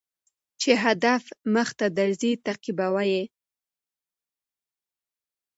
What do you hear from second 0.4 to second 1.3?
چي هدف